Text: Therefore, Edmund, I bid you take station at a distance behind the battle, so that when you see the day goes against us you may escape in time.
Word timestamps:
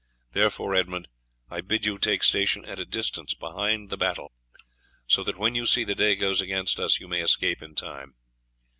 Therefore, 0.31 0.73
Edmund, 0.73 1.09
I 1.47 1.61
bid 1.61 1.85
you 1.85 1.99
take 1.99 2.23
station 2.23 2.65
at 2.65 2.79
a 2.79 2.85
distance 2.85 3.35
behind 3.35 3.91
the 3.91 3.97
battle, 3.97 4.31
so 5.05 5.23
that 5.23 5.37
when 5.37 5.53
you 5.53 5.67
see 5.67 5.83
the 5.83 5.93
day 5.93 6.15
goes 6.15 6.41
against 6.41 6.79
us 6.79 6.99
you 6.99 7.07
may 7.07 7.21
escape 7.21 7.61
in 7.61 7.75
time. 7.75 8.15